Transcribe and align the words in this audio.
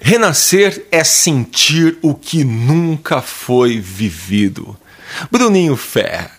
Renascer 0.00 0.86
é 0.92 1.02
sentir 1.02 1.98
o 2.02 2.14
que 2.14 2.44
nunca 2.44 3.20
foi 3.20 3.80
vivido. 3.80 4.76
Bruninho 5.30 5.76
Fé. 5.76 6.30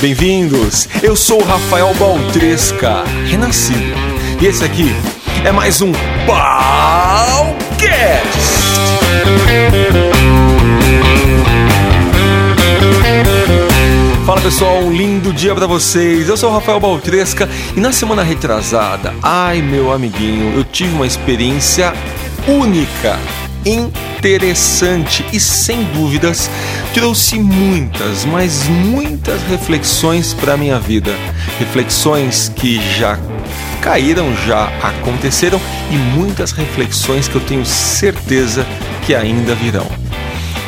Bem-vindos! 0.00 0.88
Eu 1.02 1.16
sou 1.16 1.42
Rafael 1.42 1.92
Baltresca, 1.94 3.02
renascido. 3.28 3.80
E 4.40 4.46
esse 4.46 4.64
aqui 4.64 4.86
é 5.44 5.50
mais 5.50 5.82
um 5.82 5.90
Balcast! 6.26 7.56
Fala 14.24 14.40
pessoal, 14.40 14.78
um 14.78 14.92
lindo 14.92 15.32
dia 15.32 15.54
para 15.56 15.66
vocês. 15.66 16.28
Eu 16.28 16.36
sou 16.36 16.50
o 16.50 16.52
Rafael 16.52 16.78
Baltresca 16.78 17.48
e 17.76 17.80
na 17.80 17.90
semana 17.90 18.22
retrasada, 18.22 19.12
ai 19.22 19.60
meu 19.60 19.92
amiguinho, 19.92 20.56
eu 20.56 20.64
tive 20.64 20.94
uma 20.94 21.06
experiência 21.06 21.92
única, 22.46 23.18
interessante 23.64 25.24
e 25.32 25.40
sem 25.40 25.82
dúvidas 25.84 26.48
trouxe 26.94 27.38
muitas, 27.38 28.24
mas 28.24 28.64
muitas 28.68 29.42
reflexões 29.42 30.32
para 30.32 30.56
minha 30.56 30.78
vida. 30.78 31.12
Reflexões 31.58 32.50
que 32.54 32.80
já 32.96 33.18
caíram, 33.80 34.34
já 34.46 34.64
aconteceram 34.82 35.60
e 35.90 35.96
muitas 35.96 36.52
reflexões 36.52 37.28
que 37.28 37.34
eu 37.34 37.40
tenho 37.40 37.64
certeza 37.64 38.66
que 39.04 39.14
ainda 39.14 39.54
virão. 39.54 39.86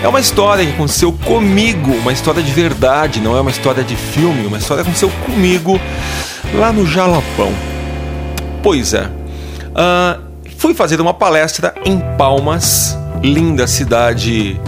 É 0.03 0.07
uma 0.07 0.21
história 0.21 0.65
que 0.65 0.73
aconteceu 0.73 1.13
comigo, 1.13 1.93
uma 1.93 2.13
história 2.13 2.43
de 2.43 2.53
verdade, 2.53 3.21
não 3.21 3.37
é 3.37 3.41
uma 3.41 3.51
história 3.51 3.83
de 3.83 3.97
filme, 3.97 4.47
uma 4.47 4.59
história 4.59 4.85
que 4.85 4.91
aconteceu 4.91 5.11
comigo 5.25 5.81
lá 6.55 6.73
no 6.73 6.87
Jalapão. 6.87 7.53
Pois 8.63 8.95
é, 8.95 9.07
uh, 9.07 10.28
fui 10.59 10.75
fazer 10.75 11.01
uma 11.01 11.15
palestra 11.15 11.73
em 11.85 12.01
Palmas, 12.19 12.99
linda 13.23 13.67
cidade 13.67 14.61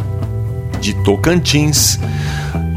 de 0.81 0.95
Tocantins. 1.03 1.99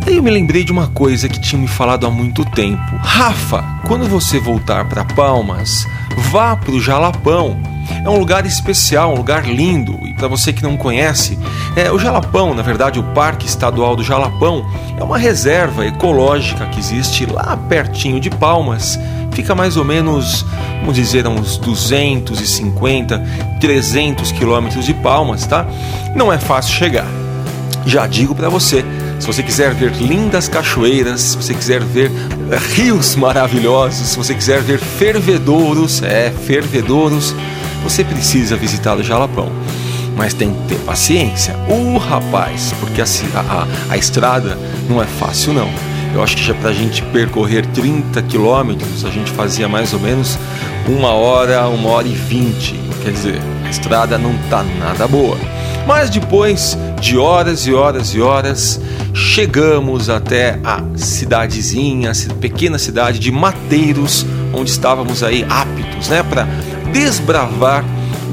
Aí 0.06 0.18
eu 0.18 0.24
me 0.24 0.32
lembrei 0.32 0.64
de 0.64 0.72
uma 0.72 0.88
coisa 0.88 1.30
que 1.30 1.40
tinha 1.40 1.62
me 1.62 1.68
falado 1.68 2.08
há 2.08 2.10
muito 2.10 2.44
tempo. 2.44 2.82
Rafa, 2.98 3.64
quando 3.88 4.10
você 4.10 4.40
voltar 4.40 4.86
para 4.90 5.06
Palmas, 5.06 5.88
vá 6.32 6.56
para 6.56 6.72
o 6.72 6.82
Jalapão. 6.82 7.56
É 8.04 8.10
um 8.10 8.18
lugar 8.18 8.46
especial, 8.48 9.14
um 9.14 9.18
lugar 9.18 9.46
lindo. 9.46 9.94
E 10.08 10.16
para 10.16 10.28
você 10.28 10.52
que 10.52 10.64
não 10.64 10.76
conhece, 10.76 11.38
é, 11.76 11.92
o 11.92 12.00
Jalapão, 12.00 12.56
na 12.56 12.64
verdade, 12.64 13.00
o 13.00 13.04
Parque 13.14 13.46
Estadual 13.46 13.96
do 13.96 14.04
Jalapão, 14.04 14.66
é 15.00 15.04
uma 15.04 15.20
reserva 15.20 15.86
ecológica 15.86 16.66
que 16.66 16.80
existe 16.80 17.28
lá 17.28 17.56
pertinho 17.70 18.20
de 18.20 18.32
Palmas 18.32 19.00
fica 19.34 19.56
mais 19.56 19.78
ou 19.78 19.84
menos, 19.84 20.46
vamos 20.80 20.96
dizer, 20.96 21.28
uns 21.28 21.58
250, 21.58 23.22
300 23.60 24.32
quilômetros 24.32 24.86
de 24.86 24.94
Palmas, 24.94 25.46
tá? 25.46 25.66
Não 26.16 26.32
é 26.32 26.38
fácil 26.38 26.74
chegar. 26.74 27.08
Já 27.86 28.08
digo 28.08 28.34
para 28.34 28.48
você, 28.48 28.86
se 29.20 29.28
você 29.28 29.44
quiser 29.44 29.74
ver 29.74 29.92
lindas 29.94 30.48
cachoeiras, 30.48 31.22
se 31.22 31.38
você 31.38 31.54
quiser 31.54 31.82
ver 31.82 32.12
rios 32.76 33.16
maravilhosos, 33.16 34.10
se 34.10 34.18
você 34.18 34.34
quiser 34.34 34.62
ver 34.62 34.80
fervedouros, 34.80 36.02
é, 36.04 36.32
fervedouros, 36.46 37.36
você 37.84 38.04
precisa 38.04 38.56
visitar 38.56 38.98
o 38.98 39.04
Jalapão. 39.04 39.52
Mas 40.16 40.34
tem 40.34 40.54
que 40.54 40.76
ter 40.76 40.80
paciência. 40.82 41.56
O 41.68 41.96
uh, 41.96 41.98
rapaz, 41.98 42.74
porque 42.80 43.02
a, 43.02 43.06
a, 43.40 43.68
a 43.90 43.98
estrada 43.98 44.58
não 44.88 45.02
é 45.02 45.06
fácil 45.06 45.54
não. 45.54 45.93
Eu 46.14 46.22
acho 46.22 46.36
que 46.36 46.44
já 46.44 46.54
para 46.54 46.70
a 46.70 46.74
gente 46.74 47.02
percorrer 47.06 47.66
30 47.68 48.22
quilômetros, 48.24 49.04
a 49.04 49.10
gente 49.10 49.32
fazia 49.32 49.68
mais 49.68 49.94
ou 49.94 50.00
menos 50.00 50.38
uma 50.88 51.10
hora, 51.10 51.68
uma 51.68 51.90
hora 51.90 52.08
e 52.08 52.14
vinte. 52.14 52.80
Quer 53.02 53.12
dizer, 53.12 53.42
a 53.66 53.70
estrada 53.70 54.18
não 54.18 54.38
tá 54.50 54.64
nada 54.80 55.08
boa. 55.08 55.38
Mas 55.88 56.10
depois 56.10 56.78
de 57.02 57.18
horas 57.18 57.66
e 57.66 57.74
horas 57.74 58.14
e 58.14 58.22
horas, 58.22 58.80
chegamos 59.14 60.10
até 60.10 60.60
a 60.64 60.82
cidadezinha, 60.96 62.12
a 62.12 62.34
pequena 62.36 62.78
cidade 62.78 63.20
de 63.20 63.32
Mateiros, 63.32 64.26
onde 64.54 64.70
estávamos 64.70 65.24
aí 65.24 65.46
aptos, 65.50 66.10
né, 66.10 66.24
para 66.24 66.48
desbravar 66.94 67.84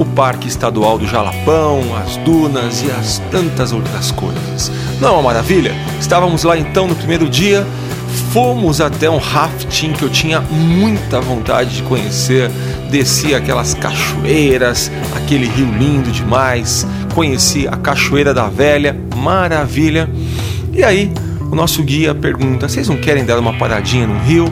o 0.01 0.05
Parque 0.07 0.49
Estadual 0.49 0.97
do 0.97 1.07
Jalapão, 1.07 1.83
as 2.03 2.17
dunas 2.17 2.83
e 2.83 2.91
as 2.91 3.19
tantas 3.31 3.71
outras 3.71 4.11
coisas. 4.11 4.73
Não 4.99 5.09
é 5.09 5.13
uma 5.13 5.23
maravilha? 5.23 5.75
Estávamos 6.01 6.43
lá 6.43 6.57
então 6.57 6.89
no 6.89 6.97
primeiro 6.97 7.29
dia, 7.29 7.67
fomos 8.33 8.81
até 8.81 9.11
um 9.11 9.19
rafting 9.19 9.93
que 9.93 10.03
eu 10.03 10.09
tinha 10.09 10.41
muita 10.41 11.21
vontade 11.21 11.77
de 11.77 11.83
conhecer. 11.83 12.51
Desci 12.91 13.35
aquelas 13.35 13.75
cachoeiras, 13.75 14.91
aquele 15.15 15.47
rio 15.47 15.71
lindo 15.71 16.11
demais. 16.11 16.87
Conheci 17.15 17.69
a 17.69 17.77
Cachoeira 17.77 18.33
da 18.33 18.49
Velha, 18.49 18.99
maravilha. 19.15 20.09
E 20.73 20.83
aí, 20.83 21.13
o 21.53 21.55
nosso 21.55 21.83
guia 21.83 22.15
pergunta: 22.15 22.71
vocês 22.71 22.89
não 22.89 22.97
querem 22.97 23.27
dar 23.27 23.39
uma 23.39 23.53
paradinha 23.53 24.07
no 24.07 24.19
rio? 24.21 24.47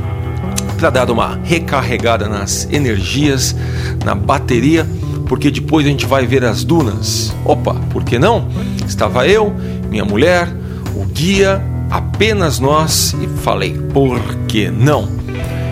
Para 0.76 0.90
dar 0.90 1.10
uma 1.10 1.40
recarregada 1.42 2.28
nas 2.28 2.68
energias, 2.70 3.56
na 4.04 4.14
bateria? 4.14 4.86
Porque 5.28 5.50
depois 5.50 5.86
a 5.86 5.90
gente 5.90 6.06
vai 6.06 6.26
ver 6.26 6.44
as 6.44 6.64
dunas. 6.64 7.34
Opa, 7.44 7.74
por 7.90 8.02
que 8.02 8.18
não? 8.18 8.48
Estava 8.86 9.26
eu, 9.28 9.54
minha 9.90 10.04
mulher, 10.04 10.48
o 10.94 11.04
guia, 11.04 11.62
apenas 11.90 12.58
nós 12.58 13.14
e 13.20 13.28
falei, 13.42 13.78
por 13.92 14.20
que 14.48 14.70
não? 14.70 15.08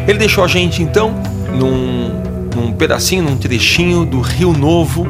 Ele 0.06 0.18
deixou 0.18 0.44
a 0.44 0.46
gente 0.46 0.82
então 0.82 1.14
num, 1.52 2.10
num 2.54 2.72
pedacinho, 2.72 3.22
num 3.24 3.36
trechinho 3.36 4.04
do 4.04 4.20
Rio 4.20 4.52
Novo, 4.52 5.08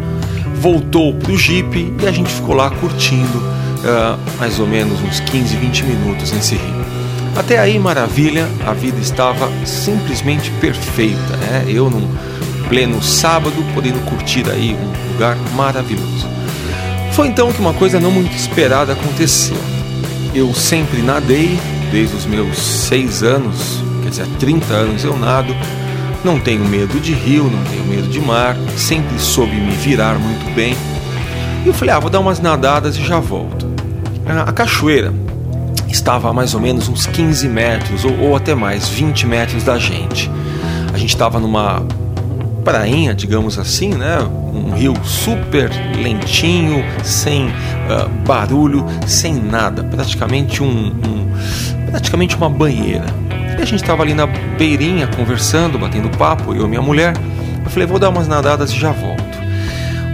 voltou 0.60 1.12
para 1.14 1.32
o 1.32 1.36
Jeep 1.36 1.94
e 2.00 2.06
a 2.06 2.12
gente 2.12 2.30
ficou 2.30 2.54
lá 2.54 2.70
curtindo 2.70 3.38
uh, 3.38 4.18
mais 4.38 4.58
ou 4.58 4.66
menos 4.66 5.00
uns 5.02 5.20
15, 5.20 5.56
20 5.56 5.84
minutos 5.84 6.32
nesse 6.32 6.54
rio. 6.54 6.86
Até 7.36 7.58
aí, 7.58 7.78
maravilha, 7.78 8.48
a 8.66 8.72
vida 8.72 8.98
estava 8.98 9.50
simplesmente 9.66 10.50
perfeita. 10.52 11.36
Né? 11.36 11.66
Eu 11.68 11.90
não 11.90 12.00
pleno 12.68 13.02
sábado, 13.02 13.64
podendo 13.74 13.98
curtir 14.06 14.48
aí 14.50 14.74
um 14.74 15.12
lugar 15.12 15.36
maravilhoso. 15.54 16.28
Foi 17.12 17.28
então 17.28 17.52
que 17.52 17.60
uma 17.60 17.72
coisa 17.72 17.98
não 17.98 18.10
muito 18.10 18.34
esperada 18.36 18.92
aconteceu. 18.92 19.56
Eu 20.34 20.52
sempre 20.52 21.00
nadei, 21.00 21.58
desde 21.90 22.14
os 22.14 22.26
meus 22.26 22.58
seis 22.58 23.22
anos, 23.22 23.82
quer 24.02 24.10
dizer, 24.10 24.22
há 24.22 24.38
30 24.38 24.74
anos 24.74 25.04
eu 25.04 25.16
nado, 25.16 25.54
não 26.24 26.38
tenho 26.38 26.64
medo 26.64 27.00
de 27.00 27.14
rio, 27.14 27.44
não 27.44 27.64
tenho 27.64 27.84
medo 27.84 28.08
de 28.08 28.20
mar, 28.20 28.56
sempre 28.76 29.18
soube 29.18 29.54
me 29.54 29.72
virar 29.72 30.18
muito 30.18 30.54
bem. 30.54 30.76
E 31.64 31.68
eu 31.68 31.72
falei, 31.72 31.94
ah, 31.94 31.98
vou 31.98 32.10
dar 32.10 32.20
umas 32.20 32.40
nadadas 32.40 32.96
e 32.96 33.02
já 33.02 33.18
volto. 33.18 33.66
A 34.46 34.52
cachoeira 34.52 35.14
estava 35.88 36.28
a 36.28 36.32
mais 36.32 36.52
ou 36.52 36.60
menos 36.60 36.88
uns 36.88 37.06
15 37.06 37.48
metros, 37.48 38.04
ou, 38.04 38.18
ou 38.20 38.36
até 38.36 38.54
mais, 38.54 38.88
20 38.88 39.26
metros 39.26 39.62
da 39.62 39.78
gente. 39.78 40.30
A 40.92 40.98
gente 40.98 41.10
estava 41.10 41.38
numa 41.38 41.82
prainha, 42.66 43.14
digamos 43.14 43.60
assim, 43.60 43.90
né? 43.90 44.18
Um 44.18 44.74
rio 44.74 44.92
super 45.04 45.70
lentinho, 46.02 46.84
sem 47.04 47.46
uh, 47.46 48.08
barulho, 48.26 48.84
sem 49.06 49.34
nada, 49.34 49.84
praticamente 49.84 50.64
um, 50.64 50.88
um, 50.88 51.32
praticamente 51.88 52.34
uma 52.34 52.50
banheira. 52.50 53.06
E 53.56 53.62
a 53.62 53.64
gente 53.64 53.82
estava 53.82 54.02
ali 54.02 54.14
na 54.14 54.26
beirinha 54.26 55.06
conversando, 55.06 55.78
batendo 55.78 56.10
papo, 56.18 56.52
eu 56.52 56.66
e 56.66 56.68
minha 56.68 56.82
mulher. 56.82 57.14
Eu 57.64 57.70
falei, 57.70 57.86
vou 57.86 58.00
dar 58.00 58.08
umas 58.08 58.26
nadadas 58.26 58.72
e 58.72 58.76
já 58.76 58.90
volto. 58.90 59.22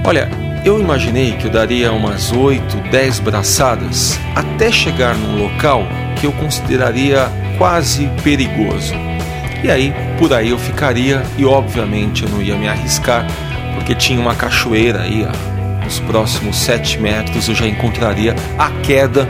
Olha, 0.05 0.29
eu 0.63 0.79
imaginei 0.79 1.33
que 1.33 1.47
eu 1.47 1.51
daria 1.51 1.91
umas 1.91 2.33
8, 2.33 2.91
10 2.91 3.21
braçadas 3.21 4.21
até 4.37 4.71
chegar 4.71 5.15
num 5.15 5.43
local 5.43 5.85
que 6.21 6.27
eu 6.27 6.33
consideraria 6.33 7.31
quase 7.57 8.11
perigoso. 8.23 8.93
E 9.65 9.71
aí, 9.71 9.95
por 10.23 10.33
aí 10.33 10.51
eu 10.51 10.59
ficaria 10.59 11.21
e 11.37 11.45
obviamente 11.45 12.23
eu 12.23 12.29
não 12.29 12.41
ia 12.41 12.55
me 12.55 12.69
arriscar, 12.69 13.27
porque 13.75 13.93
tinha 13.93 14.21
uma 14.21 14.37
cachoeira 14.37 15.01
aí, 15.03 15.27
nos 15.83 15.99
próximos 15.99 16.59
7 16.59 17.01
metros 17.01 17.49
eu 17.49 17.57
já 17.57 17.67
encontraria 17.67 18.37
a 18.57 18.71
queda 18.85 19.29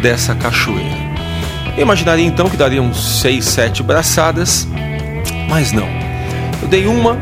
dessa 0.00 0.34
cachoeira. 0.34 0.96
Eu 1.76 1.82
imaginaria 1.82 2.24
então 2.24 2.48
que 2.48 2.56
daria 2.56 2.80
uns 2.80 3.20
6, 3.20 3.44
7 3.44 3.82
braçadas, 3.82 4.66
mas 5.46 5.72
não. 5.72 5.86
Eu 6.62 6.68
dei 6.68 6.86
uma, 6.86 7.18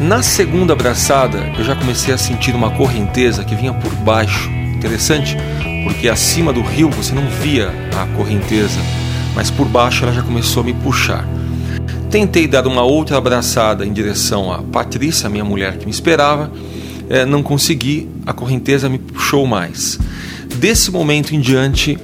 na 0.00 0.22
segunda 0.22 0.74
braçada 0.74 1.52
eu 1.58 1.62
já 1.62 1.76
comecei 1.76 2.14
a 2.14 2.16
sentir 2.16 2.54
uma 2.54 2.70
correnteza 2.70 3.44
que 3.44 3.54
vinha 3.54 3.74
por 3.74 3.92
baixo. 3.96 4.48
Interessante, 4.74 5.36
porque 5.84 6.08
acima 6.08 6.50
do 6.50 6.62
rio 6.62 6.88
você 6.88 7.12
não 7.14 7.28
via 7.28 7.70
a 7.94 8.06
correnteza, 8.16 8.80
mas 9.34 9.50
por 9.50 9.68
baixo 9.68 10.04
ela 10.04 10.14
já 10.14 10.22
começou 10.22 10.62
a 10.62 10.64
me 10.64 10.72
puxar. 10.72 11.26
Tentei 12.10 12.46
dar 12.46 12.66
uma 12.66 12.82
outra 12.82 13.18
abraçada 13.18 13.84
em 13.84 13.92
direção 13.92 14.50
a 14.50 14.62
Patrícia, 14.62 15.28
minha 15.28 15.44
mulher 15.44 15.76
que 15.76 15.84
me 15.84 15.90
esperava, 15.90 16.50
é, 17.10 17.26
não 17.26 17.42
consegui, 17.42 18.08
a 18.24 18.32
correnteza 18.32 18.88
me 18.88 18.98
puxou 18.98 19.46
mais. 19.46 19.98
Desse 20.56 20.90
momento 20.90 21.34
em 21.34 21.40
diante, 21.40 21.98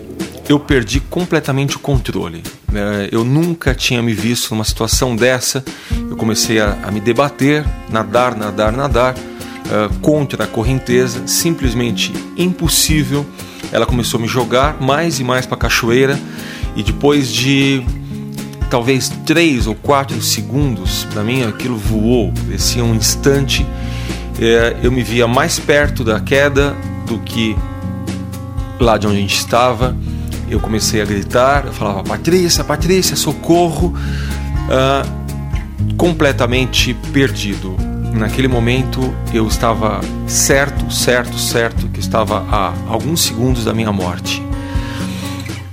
eu 0.46 0.60
perdi 0.60 1.00
completamente 1.00 1.76
o 1.76 1.78
controle. 1.78 2.42
É, 2.74 3.08
eu 3.10 3.24
nunca 3.24 3.74
tinha 3.74 4.02
me 4.02 4.12
visto 4.12 4.50
numa 4.50 4.64
situação 4.64 5.16
dessa. 5.16 5.64
Eu 6.10 6.16
comecei 6.16 6.60
a, 6.60 6.76
a 6.84 6.90
me 6.90 7.00
debater, 7.00 7.64
nadar, 7.90 8.36
nadar, 8.36 8.72
nadar. 8.72 9.14
uh, 9.64 9.92
contra 10.00 10.44
a 10.44 10.46
correnteza, 10.46 11.26
simplesmente 11.26 12.12
impossível. 12.36 13.24
Ela 13.72 13.86
começou 13.86 14.18
a 14.18 14.22
me 14.22 14.28
jogar 14.28 14.80
mais 14.80 15.18
e 15.18 15.24
mais 15.24 15.46
para 15.46 15.56
a 15.56 15.58
cachoeira 15.58 16.18
e 16.76 16.82
depois 16.82 17.32
de 17.32 17.82
talvez 18.74 19.08
três 19.24 19.68
ou 19.68 19.74
quatro 19.76 20.20
segundos, 20.20 21.04
para 21.12 21.22
mim 21.22 21.44
aquilo 21.44 21.76
voou, 21.76 22.32
parecia 22.44 22.82
um 22.82 22.92
instante. 22.92 23.64
É, 24.36 24.74
eu 24.82 24.90
me 24.90 25.00
via 25.00 25.28
mais 25.28 25.60
perto 25.60 26.02
da 26.02 26.18
queda 26.18 26.74
do 27.06 27.20
que 27.20 27.56
lá 28.80 28.98
de 28.98 29.06
onde 29.06 29.18
a 29.18 29.20
gente 29.20 29.36
estava. 29.36 29.96
Eu 30.50 30.58
comecei 30.58 31.00
a 31.00 31.04
gritar, 31.04 31.66
eu 31.66 31.72
falava: 31.72 32.02
Patrícia, 32.02 32.64
Patrícia, 32.64 33.14
socorro! 33.14 33.94
Uh, 34.66 35.94
completamente 35.96 36.94
perdido. 37.12 37.76
Naquele 38.12 38.48
momento 38.48 39.14
eu 39.32 39.46
estava 39.46 40.00
certo, 40.26 40.92
certo, 40.92 41.38
certo 41.38 41.88
que 41.90 42.00
estava 42.00 42.44
a 42.50 42.72
alguns 42.88 43.22
segundos 43.22 43.64
da 43.64 43.72
minha 43.72 43.92
morte. 43.92 44.42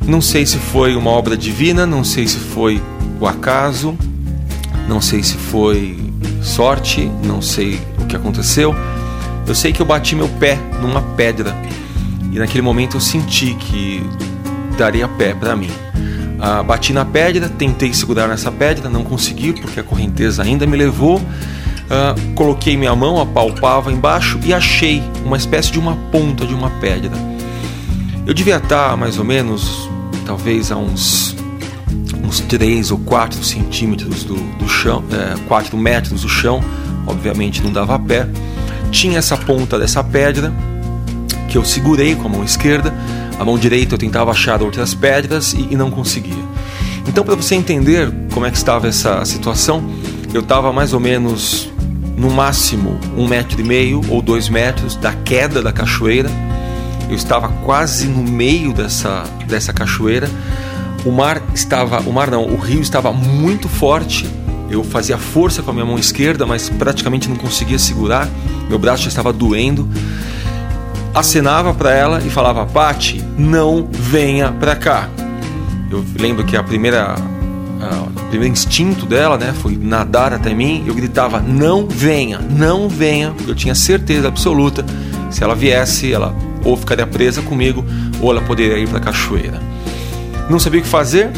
Não 0.07 0.21
sei 0.21 0.45
se 0.45 0.57
foi 0.57 0.95
uma 0.95 1.11
obra 1.11 1.37
divina, 1.37 1.85
não 1.85 2.03
sei 2.03 2.27
se 2.27 2.37
foi 2.37 2.81
o 3.19 3.27
acaso, 3.27 3.95
não 4.87 4.99
sei 4.99 5.21
se 5.23 5.35
foi 5.35 5.97
sorte, 6.41 7.09
não 7.23 7.41
sei 7.41 7.79
o 7.99 8.05
que 8.05 8.15
aconteceu. 8.15 8.75
Eu 9.47 9.55
sei 9.55 9.71
que 9.71 9.81
eu 9.81 9.85
bati 9.85 10.15
meu 10.15 10.27
pé 10.27 10.57
numa 10.81 11.01
pedra 11.01 11.55
e 12.31 12.39
naquele 12.39 12.61
momento 12.61 12.97
eu 12.97 13.01
senti 13.01 13.53
que 13.53 14.03
daria 14.77 15.07
pé 15.07 15.33
para 15.33 15.55
mim. 15.55 15.69
Ah, 16.39 16.63
bati 16.63 16.93
na 16.93 17.05
pedra, 17.05 17.47
tentei 17.49 17.93
segurar 17.93 18.27
nessa 18.27 18.51
pedra, 18.51 18.89
não 18.89 19.03
consegui 19.03 19.53
porque 19.53 19.79
a 19.79 19.83
correnteza 19.83 20.41
ainda 20.41 20.65
me 20.65 20.75
levou. 20.75 21.21
Ah, 21.89 22.15
coloquei 22.33 22.75
minha 22.75 22.95
mão, 22.95 23.19
apalpava 23.19 23.91
embaixo 23.91 24.39
e 24.43 24.53
achei 24.53 25.03
uma 25.23 25.37
espécie 25.37 25.71
de 25.71 25.77
uma 25.77 25.95
ponta 26.11 26.45
de 26.45 26.53
uma 26.53 26.69
pedra. 26.81 27.11
Eu 28.25 28.33
devia 28.33 28.57
estar 28.57 28.95
mais 28.95 29.19
ou 29.19 29.25
menos 29.25 29.90
talvez 30.25 30.71
a 30.71 30.77
uns 30.77 31.35
uns 32.23 32.39
3 32.39 32.91
ou 32.91 32.97
4 32.99 33.43
centímetros 33.43 34.23
do, 34.23 34.35
do 34.35 34.67
chão, 34.67 35.03
é, 35.11 35.37
4 35.47 35.77
metros 35.77 36.21
do 36.21 36.29
chão, 36.29 36.63
obviamente 37.05 37.61
não 37.61 37.71
dava 37.71 37.99
pé. 37.99 38.25
Tinha 38.89 39.19
essa 39.19 39.35
ponta 39.35 39.77
dessa 39.77 40.03
pedra 40.03 40.53
que 41.49 41.57
eu 41.57 41.65
segurei 41.65 42.15
com 42.15 42.27
a 42.27 42.29
mão 42.29 42.43
esquerda, 42.43 42.93
a 43.37 43.43
mão 43.43 43.57
direita 43.57 43.95
eu 43.95 43.99
tentava 43.99 44.31
achar 44.31 44.61
outras 44.61 44.93
pedras 44.93 45.53
e, 45.53 45.67
e 45.71 45.75
não 45.75 45.91
conseguia. 45.91 46.51
Então, 47.07 47.25
para 47.25 47.35
você 47.35 47.55
entender 47.55 48.09
como 48.33 48.45
é 48.45 48.51
que 48.51 48.57
estava 48.57 48.87
essa 48.87 49.25
situação, 49.25 49.83
eu 50.33 50.41
estava 50.41 50.71
mais 50.71 50.93
ou 50.93 50.99
menos 50.99 51.69
no 52.15 52.29
máximo 52.29 52.97
um 53.17 53.27
metro 53.27 53.59
e 53.59 53.63
meio 53.63 54.01
ou 54.07 54.21
dois 54.21 54.47
metros 54.47 54.95
da 54.95 55.11
queda 55.11 55.61
da 55.61 55.73
cachoeira 55.73 56.29
eu 57.11 57.15
estava 57.15 57.49
quase 57.65 58.07
no 58.07 58.23
meio 58.23 58.71
dessa, 58.71 59.25
dessa 59.45 59.73
cachoeira. 59.73 60.29
O 61.05 61.11
mar 61.11 61.41
estava, 61.53 61.99
o 61.99 62.13
mar 62.13 62.31
não, 62.31 62.45
o 62.45 62.55
rio 62.55 62.79
estava 62.79 63.11
muito 63.11 63.67
forte. 63.67 64.25
Eu 64.69 64.81
fazia 64.81 65.17
força 65.17 65.61
com 65.61 65.71
a 65.71 65.73
minha 65.73 65.85
mão 65.85 65.99
esquerda, 65.99 66.45
mas 66.45 66.69
praticamente 66.69 67.27
não 67.27 67.35
conseguia 67.35 67.77
segurar. 67.77 68.29
Meu 68.69 68.79
braço 68.79 69.03
já 69.03 69.09
estava 69.09 69.33
doendo. 69.33 69.89
Acenava 71.13 71.73
para 71.73 71.93
ela 71.93 72.21
e 72.25 72.29
falava: 72.29 72.65
"Pati, 72.65 73.21
não 73.37 73.89
venha 73.91 74.49
para 74.53 74.73
cá". 74.77 75.09
Eu 75.89 76.05
lembro 76.17 76.45
que 76.45 76.55
a 76.55 76.63
primeira 76.63 77.15
o 78.15 78.29
primeiro 78.29 78.53
instinto 78.53 79.05
dela, 79.05 79.37
né, 79.37 79.53
foi 79.53 79.75
nadar 79.75 80.33
até 80.33 80.53
mim. 80.53 80.85
Eu 80.87 80.95
gritava: 80.95 81.41
"Não 81.41 81.85
venha, 81.85 82.39
não 82.39 82.87
venha", 82.87 83.31
porque 83.31 83.51
eu 83.51 83.55
tinha 83.55 83.75
certeza 83.75 84.29
absoluta 84.29 84.85
se 85.29 85.43
ela 85.43 85.55
viesse, 85.55 86.13
ela 86.13 86.33
ou 86.63 86.77
ficaria 86.77 87.07
presa 87.07 87.41
comigo, 87.41 87.85
ou 88.21 88.31
ela 88.31 88.41
poderia 88.41 88.77
ir 88.77 88.87
para 88.87 88.97
a 88.97 89.01
cachoeira. 89.01 89.59
Não 90.49 90.59
sabia 90.59 90.79
o 90.79 90.83
que 90.83 90.89
fazer, 90.89 91.31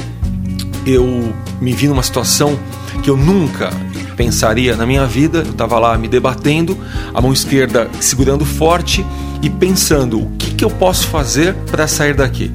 eu 0.86 1.34
me 1.62 1.74
vi 1.74 1.88
numa 1.88 2.04
situação 2.04 2.58
que 3.02 3.10
eu 3.10 3.18
nunca 3.18 3.72
pensaria 4.16 4.76
na 4.76 4.86
minha 4.86 5.06
vida. 5.06 5.40
Eu 5.40 5.52
estava 5.52 5.80
lá 5.80 5.98
me 5.98 6.08
debatendo, 6.08 6.78
a 7.14 7.22
mão 7.22 7.34
esquerda 7.34 7.90
segurando 8.00 8.46
forte 8.46 9.06
e 9.42 9.50
pensando 9.50 10.22
o 10.22 10.30
que, 10.38 10.54
que 10.54 10.64
eu 10.64 10.70
posso 10.70 11.08
fazer 11.08 11.54
para 11.70 11.88
sair 11.88 12.14
daqui. 12.14 12.52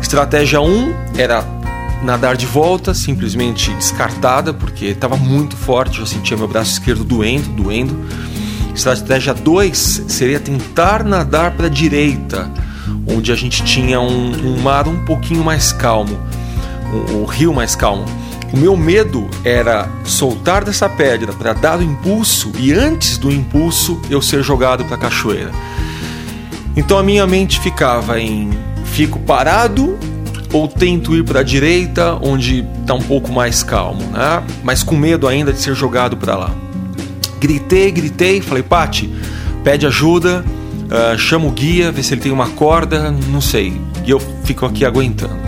Estratégia 0.00 0.60
1 0.60 0.94
era 1.16 1.44
nadar 2.02 2.36
de 2.36 2.46
volta, 2.46 2.94
simplesmente 2.94 3.72
descartada, 3.72 4.52
porque 4.54 4.86
estava 4.86 5.16
muito 5.16 5.56
forte, 5.56 6.00
eu 6.00 6.06
sentia 6.06 6.36
meu 6.36 6.46
braço 6.46 6.72
esquerdo 6.72 7.04
doendo, 7.04 7.48
doendo. 7.50 7.98
Estratégia 8.76 9.32
2 9.32 10.04
seria 10.06 10.38
tentar 10.38 11.02
nadar 11.02 11.52
para 11.52 11.66
a 11.66 11.70
direita, 11.70 12.50
onde 13.06 13.32
a 13.32 13.34
gente 13.34 13.64
tinha 13.64 13.98
um, 13.98 14.32
um 14.32 14.60
mar 14.60 14.86
um 14.86 15.02
pouquinho 15.02 15.42
mais 15.42 15.72
calmo, 15.72 16.18
um, 16.92 17.22
um 17.22 17.24
rio 17.24 17.54
mais 17.54 17.74
calmo. 17.74 18.04
O 18.52 18.56
meu 18.58 18.76
medo 18.76 19.28
era 19.44 19.88
soltar 20.04 20.62
dessa 20.62 20.90
pedra 20.90 21.32
para 21.32 21.54
dar 21.54 21.78
o 21.78 21.82
impulso 21.82 22.52
e 22.58 22.70
antes 22.72 23.16
do 23.16 23.32
impulso 23.32 24.00
eu 24.10 24.20
ser 24.20 24.42
jogado 24.42 24.84
para 24.84 24.96
a 24.96 24.98
cachoeira. 24.98 25.50
Então 26.76 26.98
a 26.98 27.02
minha 27.02 27.26
mente 27.26 27.58
ficava 27.58 28.20
em 28.20 28.50
fico 28.84 29.18
parado 29.20 29.98
ou 30.52 30.68
tento 30.68 31.16
ir 31.16 31.24
para 31.24 31.40
a 31.40 31.42
direita, 31.42 32.18
onde 32.20 32.64
está 32.80 32.92
um 32.92 33.02
pouco 33.02 33.32
mais 33.32 33.62
calmo, 33.62 34.02
né? 34.10 34.42
mas 34.62 34.82
com 34.82 34.94
medo 34.94 35.26
ainda 35.26 35.50
de 35.50 35.60
ser 35.60 35.74
jogado 35.74 36.16
para 36.16 36.36
lá. 36.36 36.65
Gritei, 37.46 37.92
gritei, 37.92 38.40
falei, 38.40 38.64
Pati, 38.64 39.08
pede 39.62 39.86
ajuda, 39.86 40.44
uh, 40.86 41.16
chama 41.16 41.46
o 41.46 41.52
guia, 41.52 41.92
vê 41.92 42.02
se 42.02 42.12
ele 42.12 42.20
tem 42.20 42.32
uma 42.32 42.48
corda, 42.48 43.14
não 43.28 43.40
sei. 43.40 43.80
E 44.04 44.10
eu 44.10 44.18
fico 44.42 44.66
aqui 44.66 44.84
aguentando. 44.84 45.46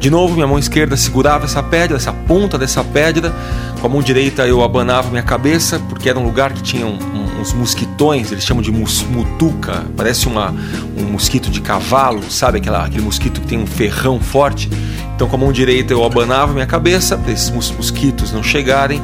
De 0.00 0.10
novo, 0.10 0.34
minha 0.34 0.46
mão 0.48 0.58
esquerda 0.58 0.96
segurava 0.96 1.44
essa 1.44 1.62
pedra, 1.62 1.96
essa 1.96 2.12
ponta 2.12 2.58
dessa 2.58 2.82
pedra. 2.82 3.32
Com 3.80 3.86
a 3.86 3.88
mão 3.88 4.02
direita 4.02 4.44
eu 4.44 4.60
abanava 4.60 5.08
minha 5.08 5.22
cabeça, 5.22 5.78
porque 5.88 6.08
era 6.08 6.18
um 6.18 6.24
lugar 6.24 6.52
que 6.52 6.64
tinha 6.64 6.84
um, 6.84 6.98
um, 6.98 7.40
uns 7.40 7.52
mosquitões, 7.52 8.32
eles 8.32 8.42
chamam 8.42 8.60
de 8.60 8.72
mus, 8.72 9.04
mutuca, 9.04 9.84
parece 9.96 10.26
uma, 10.26 10.52
um 10.98 11.04
mosquito 11.04 11.48
de 11.48 11.60
cavalo, 11.60 12.28
sabe 12.28 12.58
aquela, 12.58 12.86
aquele 12.86 13.04
mosquito 13.04 13.40
que 13.40 13.46
tem 13.46 13.56
um 13.56 13.68
ferrão 13.68 14.18
forte? 14.18 14.68
Então 15.14 15.28
com 15.28 15.36
a 15.36 15.38
mão 15.38 15.52
direita 15.52 15.92
eu 15.92 16.04
abanava 16.04 16.52
minha 16.52 16.66
cabeça, 16.66 17.16
para 17.16 17.30
esses 17.30 17.50
mosquitos 17.50 18.32
não 18.32 18.42
chegarem. 18.42 19.00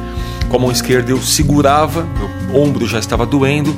Com 0.49 0.57
a 0.57 0.59
mão 0.59 0.71
esquerda 0.71 1.11
eu 1.11 1.21
segurava, 1.21 2.07
meu 2.17 2.61
ombro 2.61 2.87
já 2.87 2.99
estava 2.99 3.25
doendo 3.25 3.75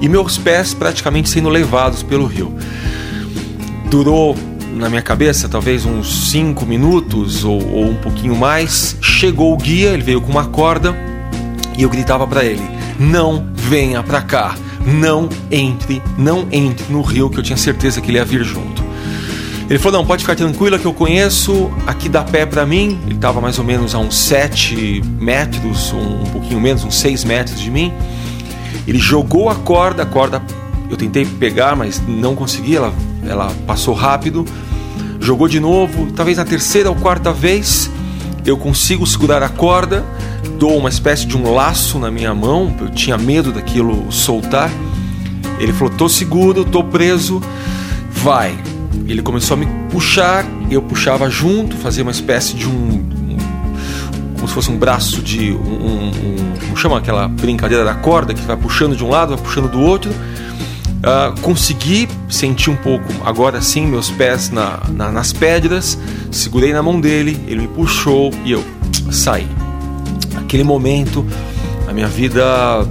e 0.00 0.08
meus 0.08 0.38
pés 0.38 0.74
praticamente 0.74 1.28
sendo 1.28 1.48
levados 1.48 2.02
pelo 2.02 2.26
rio. 2.26 2.54
Durou 3.90 4.36
na 4.74 4.88
minha 4.88 5.02
cabeça 5.02 5.48
talvez 5.48 5.84
uns 5.84 6.30
5 6.30 6.64
minutos 6.64 7.44
ou, 7.44 7.60
ou, 7.72 7.90
um 7.90 7.96
pouquinho 7.96 8.36
mais. 8.36 8.96
Chegou 9.00 9.52
o 9.52 9.56
guia, 9.56 9.90
ele 9.90 10.02
veio 10.02 10.20
com 10.20 10.30
uma 10.30 10.46
corda 10.46 10.96
e 11.76 11.82
eu 11.82 11.88
gritava 11.88 12.26
para 12.26 12.44
ele: 12.44 12.62
Não 12.98 13.46
venha 13.54 14.02
para 14.02 14.22
cá, 14.22 14.54
não 14.84 15.28
entre, 15.50 16.02
não 16.16 16.46
entre 16.52 16.92
no 16.92 17.02
rio 17.02 17.28
que 17.28 17.38
eu 17.38 17.42
tinha 17.42 17.56
certeza 17.56 18.00
que 18.00 18.10
ele 18.10 18.18
ia 18.18 18.24
vir 18.24 18.44
junto. 18.44 18.69
Ele 19.70 19.78
falou: 19.78 20.00
Não, 20.00 20.06
pode 20.06 20.24
ficar 20.24 20.34
tranquila 20.34 20.80
que 20.80 20.84
eu 20.84 20.92
conheço, 20.92 21.70
aqui 21.86 22.08
dá 22.08 22.24
pé 22.24 22.44
para 22.44 22.66
mim. 22.66 22.98
Ele 23.06 23.14
estava 23.14 23.40
mais 23.40 23.56
ou 23.56 23.64
menos 23.64 23.94
a 23.94 23.98
uns 24.00 24.18
7 24.18 25.00
metros, 25.20 25.92
um, 25.92 26.24
pouquinho 26.32 26.60
menos, 26.60 26.82
uns 26.82 26.96
6 26.96 27.22
metros 27.22 27.60
de 27.60 27.70
mim. 27.70 27.92
Ele 28.84 28.98
jogou 28.98 29.48
a 29.48 29.54
corda, 29.54 30.02
a 30.02 30.06
corda 30.06 30.42
eu 30.90 30.96
tentei 30.96 31.24
pegar, 31.24 31.76
mas 31.76 32.02
não 32.04 32.34
consegui, 32.34 32.74
ela, 32.74 32.92
ela 33.24 33.54
passou 33.64 33.94
rápido. 33.94 34.44
Jogou 35.20 35.46
de 35.46 35.60
novo, 35.60 36.10
talvez 36.16 36.38
na 36.38 36.44
terceira 36.44 36.90
ou 36.90 36.96
quarta 36.96 37.32
vez 37.32 37.88
eu 38.44 38.56
consigo 38.56 39.06
segurar 39.06 39.42
a 39.42 39.48
corda, 39.48 40.04
dou 40.58 40.76
uma 40.78 40.88
espécie 40.88 41.26
de 41.26 41.36
um 41.36 41.52
laço 41.54 41.96
na 41.98 42.10
minha 42.10 42.34
mão, 42.34 42.74
eu 42.80 42.88
tinha 42.88 43.16
medo 43.16 43.52
daquilo 43.52 44.10
soltar. 44.10 44.68
Ele 45.60 45.72
falou: 45.72 45.94
tô 45.94 46.08
seguro, 46.08 46.64
tô 46.64 46.82
preso, 46.82 47.40
vai. 48.10 48.58
Ele 49.06 49.22
começou 49.22 49.56
a 49.56 49.60
me 49.60 49.66
puxar, 49.90 50.44
eu 50.70 50.80
puxava 50.80 51.28
junto, 51.28 51.76
fazia 51.76 52.02
uma 52.02 52.12
espécie 52.12 52.54
de 52.54 52.68
um, 52.68 52.70
um 52.72 53.36
como 54.36 54.48
se 54.48 54.54
fosse 54.54 54.70
um 54.70 54.78
braço 54.78 55.20
de 55.20 55.52
um, 55.52 55.56
um, 55.56 56.54
como 56.60 56.76
chama 56.76 56.98
aquela 56.98 57.28
brincadeira 57.28 57.84
da 57.84 57.94
corda 57.94 58.32
que 58.32 58.40
vai 58.42 58.56
puxando 58.56 58.96
de 58.96 59.04
um 59.04 59.10
lado, 59.10 59.34
vai 59.34 59.44
puxando 59.44 59.70
do 59.70 59.80
outro. 59.80 60.10
Uh, 60.10 61.38
consegui 61.40 62.08
sentir 62.28 62.68
um 62.70 62.76
pouco, 62.76 63.06
agora 63.24 63.62
sim, 63.62 63.86
meus 63.86 64.10
pés 64.10 64.50
na, 64.50 64.80
na, 64.90 65.10
nas 65.10 65.32
pedras, 65.32 65.98
segurei 66.30 66.74
na 66.74 66.82
mão 66.82 67.00
dele, 67.00 67.42
ele 67.46 67.62
me 67.62 67.68
puxou 67.68 68.30
e 68.44 68.52
eu 68.52 68.62
saí. 69.10 69.48
Naquele 70.34 70.62
momento, 70.62 71.26
a 71.88 71.92
minha 71.92 72.06
vida 72.06 72.86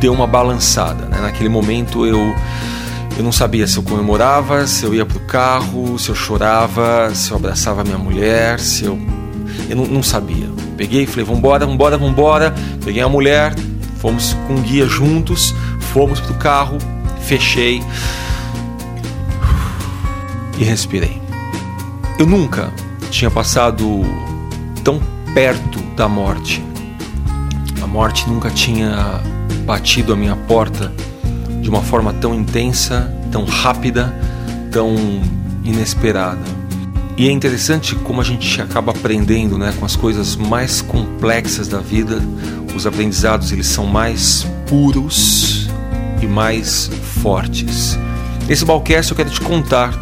deu 0.00 0.12
uma 0.12 0.26
balançada. 0.26 1.06
Né? 1.06 1.20
Naquele 1.20 1.48
momento, 1.48 2.06
eu 2.06 2.34
eu 3.18 3.24
não 3.24 3.32
sabia 3.32 3.66
se 3.66 3.76
eu 3.76 3.82
comemorava, 3.82 4.66
se 4.66 4.84
eu 4.84 4.94
ia 4.94 5.04
pro 5.04 5.20
carro, 5.20 5.98
se 5.98 6.08
eu 6.08 6.14
chorava, 6.14 7.14
se 7.14 7.30
eu 7.30 7.36
abraçava 7.36 7.84
minha 7.84 7.98
mulher, 7.98 8.58
se 8.60 8.84
eu. 8.84 8.98
Eu 9.68 9.76
não, 9.76 9.86
não 9.86 10.02
sabia. 10.02 10.48
Peguei 10.76 11.02
e 11.02 11.06
falei: 11.06 11.24
vambora, 11.24 11.66
vambora, 11.66 11.98
vambora. 11.98 12.54
Peguei 12.82 13.02
a 13.02 13.08
mulher, 13.08 13.54
fomos 13.98 14.34
com 14.46 14.54
um 14.54 14.62
guia 14.62 14.86
juntos, 14.86 15.52
Fomos 15.92 16.20
pro 16.20 16.34
carro, 16.34 16.78
fechei 17.20 17.82
e 20.58 20.64
respirei. 20.64 21.20
Eu 22.18 22.26
nunca 22.26 22.72
tinha 23.10 23.30
passado 23.30 24.02
tão 24.84 25.00
perto 25.32 25.80
da 25.96 26.08
morte. 26.08 26.62
A 27.82 27.86
morte 27.86 28.28
nunca 28.28 28.50
tinha 28.50 29.20
batido 29.64 30.12
a 30.12 30.16
minha 30.16 30.36
porta 30.36 30.92
de 31.68 31.74
uma 31.74 31.82
forma 31.82 32.14
tão 32.14 32.34
intensa, 32.34 33.14
tão 33.30 33.44
rápida, 33.44 34.10
tão 34.72 34.96
inesperada. 35.62 36.40
E 37.14 37.28
é 37.28 37.30
interessante 37.30 37.94
como 37.94 38.22
a 38.22 38.24
gente 38.24 38.62
acaba 38.62 38.90
aprendendo, 38.90 39.58
né, 39.58 39.74
com 39.78 39.84
as 39.84 39.94
coisas 39.94 40.34
mais 40.34 40.80
complexas 40.80 41.68
da 41.68 41.78
vida. 41.78 42.22
Os 42.74 42.86
aprendizados 42.86 43.52
eles 43.52 43.66
são 43.66 43.84
mais 43.84 44.46
puros 44.66 45.68
e 46.22 46.26
mais 46.26 46.90
fortes. 47.22 47.98
Nesse 48.48 48.64
balcast 48.64 49.12
eu 49.12 49.16
quero 49.18 49.28
te 49.28 49.42
contar 49.42 49.92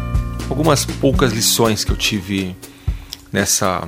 algumas 0.49 0.85
poucas 0.85 1.33
lições 1.33 1.83
que 1.83 1.91
eu 1.91 1.97
tive 1.97 2.55
nessa 3.29 3.85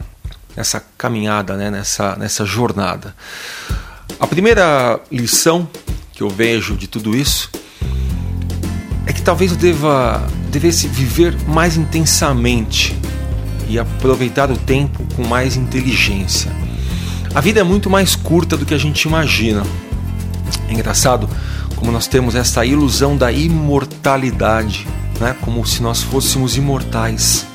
nessa 0.54 0.84
caminhada, 0.98 1.56
né, 1.56 1.72
nessa 1.72 2.18
nessa 2.18 2.44
jornada. 2.44 3.16
A 4.20 4.28
primeira 4.28 5.00
lição 5.10 5.66
que 6.12 6.22
eu 6.22 6.30
vejo 6.30 6.76
de 6.76 6.86
tudo 6.86 7.16
isso 7.16 7.50
talvez 9.30 9.52
eu 9.52 9.58
deva 9.58 10.28
devesse 10.50 10.88
viver 10.88 11.38
mais 11.48 11.78
intensamente 11.78 12.98
e 13.68 13.78
aproveitar 13.78 14.50
o 14.50 14.58
tempo 14.58 15.04
com 15.16 15.24
mais 15.24 15.56
inteligência. 15.56 16.52
A 17.36 17.40
vida 17.40 17.60
é 17.60 17.64
muito 17.64 17.92
mais 17.92 18.16
curta 18.16 18.58
do 18.58 18.66
que 18.66 18.74
a 18.74 18.78
gente 18.80 19.04
imagina. 19.04 19.62
É 20.68 20.74
engraçado 20.74 21.30
como 21.76 21.92
nós 21.92 22.08
temos 22.08 22.34
essa 22.34 22.66
ilusão 22.66 23.16
da 23.16 23.32
imortalidade, 23.32 24.88
né? 25.20 25.36
como 25.42 25.64
se 25.64 25.84
nós 25.84 26.02
fôssemos 26.02 26.58
imortais. 26.58 27.46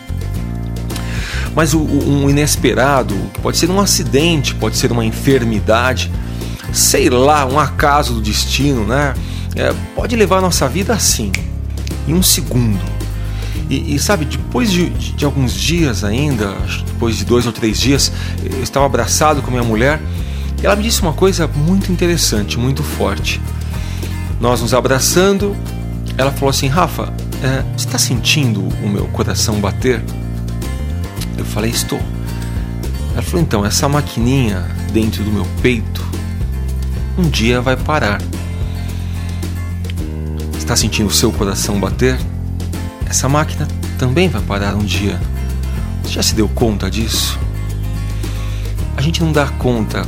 Mas 1.56 1.74
o, 1.74 1.80
um 1.80 2.30
inesperado, 2.30 3.16
que 3.34 3.40
pode 3.40 3.56
ser 3.56 3.68
um 3.68 3.80
acidente, 3.80 4.54
pode 4.54 4.76
ser 4.76 4.92
uma 4.92 5.04
enfermidade, 5.04 6.08
sei 6.72 7.10
lá, 7.10 7.44
um 7.44 7.58
acaso 7.58 8.14
do 8.14 8.20
destino, 8.20 8.86
né? 8.86 9.12
É, 9.56 9.74
pode 9.96 10.14
levar 10.14 10.38
a 10.38 10.40
nossa 10.40 10.68
vida 10.68 10.92
assim, 10.92 11.32
em 12.06 12.14
um 12.14 12.22
segundo. 12.22 12.80
E, 13.68 13.94
e 13.94 13.98
sabe, 13.98 14.24
depois 14.24 14.70
de, 14.70 14.90
de, 14.90 15.12
de, 15.12 15.24
alguns 15.24 15.54
dias 15.54 16.04
ainda, 16.04 16.54
depois 16.86 17.16
de 17.16 17.24
dois 17.24 17.46
ou 17.46 17.52
três 17.52 17.78
dias, 17.78 18.12
eu 18.42 18.62
estava 18.62 18.86
abraçado 18.86 19.40
com 19.42 19.50
minha 19.50 19.62
mulher 19.62 20.00
e 20.62 20.66
ela 20.66 20.76
me 20.76 20.82
disse 20.82 21.00
uma 21.02 21.12
coisa 21.12 21.46
muito 21.46 21.90
interessante, 21.90 22.58
muito 22.58 22.82
forte. 22.82 23.40
Nós 24.40 24.60
nos 24.60 24.74
abraçando, 24.74 25.56
ela 26.18 26.30
falou 26.32 26.50
assim: 26.50 26.68
Rafa, 26.68 27.12
é, 27.42 27.62
você 27.76 27.86
está 27.86 27.98
sentindo 27.98 28.60
o 28.82 28.88
meu 28.88 29.06
coração 29.06 29.60
bater? 29.60 30.02
Eu 31.38 31.44
falei: 31.44 31.70
Estou. 31.70 32.00
Ela 33.12 33.22
falou: 33.22 33.42
Então, 33.42 33.64
essa 33.64 33.88
maquininha 33.88 34.64
dentro 34.92 35.22
do 35.24 35.30
meu 35.30 35.46
peito 35.62 36.04
um 37.16 37.28
dia 37.28 37.60
vai 37.60 37.76
parar. 37.76 38.20
Está 40.64 40.74
sentindo 40.74 41.08
o 41.08 41.12
seu 41.12 41.30
coração 41.30 41.78
bater? 41.78 42.18
Essa 43.04 43.28
máquina 43.28 43.68
também 43.98 44.30
vai 44.30 44.40
parar 44.40 44.74
um 44.74 44.82
dia. 44.82 45.20
Você 46.02 46.14
já 46.14 46.22
se 46.22 46.34
deu 46.34 46.48
conta 46.48 46.90
disso? 46.90 47.38
A 48.96 49.02
gente 49.02 49.22
não 49.22 49.30
dá 49.30 49.46
conta 49.46 50.06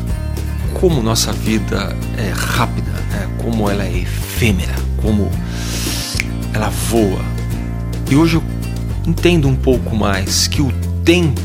como 0.80 1.02
nossa 1.02 1.30
vida 1.30 1.94
é 2.16 2.30
rápida, 2.34 2.90
né? 3.10 3.28
como 3.36 3.68
ela 3.68 3.84
é 3.84 3.98
efêmera, 3.98 4.74
como 4.96 5.30
ela 6.54 6.70
voa. 6.70 7.22
E 8.10 8.16
hoje 8.16 8.36
eu 8.36 8.42
entendo 9.06 9.48
um 9.48 9.56
pouco 9.56 9.94
mais 9.94 10.48
que 10.48 10.62
o 10.62 10.72
tempo 11.04 11.38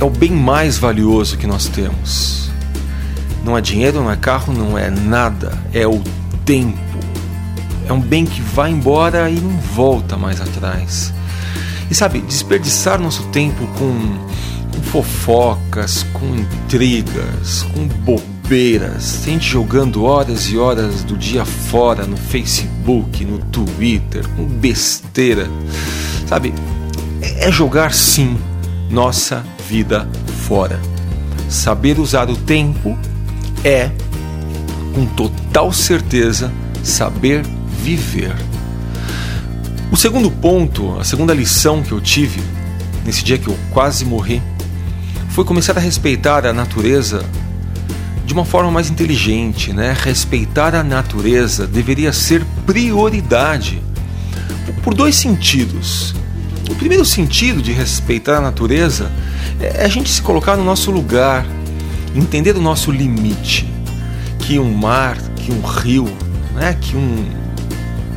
é 0.00 0.02
o 0.02 0.10
bem 0.10 0.32
mais 0.32 0.76
valioso 0.76 1.38
que 1.38 1.46
nós 1.46 1.68
temos. 1.68 2.50
Não 3.44 3.56
é 3.56 3.60
dinheiro, 3.60 4.02
não 4.02 4.10
é 4.10 4.16
carro, 4.16 4.52
não 4.52 4.76
é 4.76 4.90
nada. 4.90 5.56
É 5.72 5.86
o 5.86 6.02
tempo. 6.44 6.93
É 7.88 7.92
um 7.92 8.00
bem 8.00 8.24
que 8.24 8.40
vai 8.40 8.70
embora 8.70 9.28
e 9.28 9.34
não 9.34 9.56
volta 9.58 10.16
mais 10.16 10.40
atrás. 10.40 11.12
E 11.90 11.94
sabe, 11.94 12.20
desperdiçar 12.20 13.00
nosso 13.00 13.24
tempo 13.24 13.66
com, 13.78 14.18
com 14.74 14.82
fofocas, 14.82 16.02
com 16.12 16.26
intrigas, 16.34 17.62
com 17.74 17.86
bobeiras, 17.86 19.22
gente 19.24 19.48
jogando 19.48 20.04
horas 20.04 20.48
e 20.48 20.56
horas 20.56 21.02
do 21.04 21.16
dia 21.16 21.44
fora 21.44 22.06
no 22.06 22.16
Facebook, 22.16 23.24
no 23.24 23.38
Twitter, 23.38 24.26
com 24.30 24.44
besteira, 24.44 25.48
sabe? 26.26 26.54
É 27.20 27.50
jogar 27.52 27.92
sim 27.92 28.38
nossa 28.90 29.44
vida 29.68 30.08
fora. 30.46 30.80
Saber 31.48 31.98
usar 31.98 32.30
o 32.30 32.36
tempo 32.36 32.98
é, 33.62 33.90
com 34.94 35.04
total 35.06 35.72
certeza, 35.72 36.52
saber 36.82 37.44
viver. 37.84 38.34
O 39.92 39.96
segundo 39.96 40.30
ponto, 40.30 40.98
a 40.98 41.04
segunda 41.04 41.34
lição 41.34 41.82
que 41.82 41.92
eu 41.92 42.00
tive 42.00 42.40
nesse 43.04 43.22
dia 43.22 43.36
que 43.36 43.46
eu 43.48 43.56
quase 43.70 44.06
morri, 44.06 44.42
foi 45.28 45.44
começar 45.44 45.76
a 45.76 45.80
respeitar 45.80 46.46
a 46.46 46.52
natureza 46.52 47.22
de 48.24 48.32
uma 48.32 48.46
forma 48.46 48.70
mais 48.70 48.88
inteligente, 48.88 49.70
né? 49.70 49.94
Respeitar 50.02 50.74
a 50.74 50.82
natureza 50.82 51.66
deveria 51.66 52.10
ser 52.10 52.42
prioridade 52.64 53.82
por 54.82 54.94
dois 54.94 55.14
sentidos. 55.16 56.14
O 56.70 56.74
primeiro 56.74 57.04
sentido 57.04 57.60
de 57.60 57.70
respeitar 57.72 58.38
a 58.38 58.40
natureza 58.40 59.12
é 59.60 59.84
a 59.84 59.88
gente 59.88 60.08
se 60.08 60.22
colocar 60.22 60.56
no 60.56 60.64
nosso 60.64 60.90
lugar, 60.90 61.46
entender 62.14 62.56
o 62.56 62.62
nosso 62.62 62.90
limite, 62.90 63.70
que 64.38 64.58
um 64.58 64.72
mar, 64.72 65.18
que 65.36 65.52
um 65.52 65.60
rio, 65.60 66.10
né, 66.54 66.74
que 66.80 66.96
um, 66.96 67.43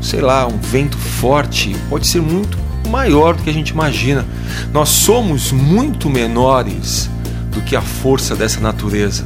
sei 0.01 0.21
lá, 0.21 0.47
um 0.47 0.57
vento 0.57 0.97
forte 0.97 1.75
pode 1.89 2.07
ser 2.07 2.21
muito 2.21 2.57
maior 2.89 3.35
do 3.35 3.43
que 3.43 3.49
a 3.49 3.53
gente 3.53 3.69
imagina. 3.69 4.25
Nós 4.71 4.89
somos 4.89 5.51
muito 5.51 6.09
menores 6.09 7.09
do 7.51 7.61
que 7.61 7.75
a 7.75 7.81
força 7.81 8.35
dessa 8.35 8.59
natureza. 8.59 9.25